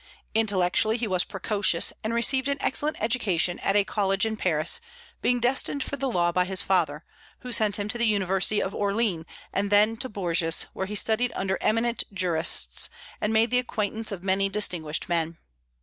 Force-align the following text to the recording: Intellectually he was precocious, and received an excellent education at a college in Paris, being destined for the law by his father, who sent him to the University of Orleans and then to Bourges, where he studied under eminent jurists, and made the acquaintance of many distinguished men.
Intellectually 0.33 0.97
he 0.97 1.05
was 1.07 1.23
precocious, 1.23 1.93
and 2.03 2.11
received 2.11 2.47
an 2.47 2.57
excellent 2.59 2.97
education 2.99 3.59
at 3.59 3.75
a 3.75 3.83
college 3.83 4.25
in 4.25 4.35
Paris, 4.35 4.81
being 5.21 5.39
destined 5.39 5.83
for 5.83 5.95
the 5.95 6.09
law 6.09 6.31
by 6.31 6.43
his 6.45 6.63
father, 6.63 7.05
who 7.41 7.51
sent 7.51 7.77
him 7.77 7.87
to 7.89 7.99
the 7.99 8.07
University 8.07 8.63
of 8.63 8.73
Orleans 8.73 9.25
and 9.53 9.69
then 9.69 9.95
to 9.97 10.09
Bourges, 10.09 10.63
where 10.73 10.87
he 10.87 10.95
studied 10.95 11.31
under 11.35 11.59
eminent 11.61 12.03
jurists, 12.11 12.89
and 13.21 13.31
made 13.31 13.51
the 13.51 13.59
acquaintance 13.59 14.11
of 14.11 14.23
many 14.23 14.49
distinguished 14.49 15.07
men. 15.07 15.37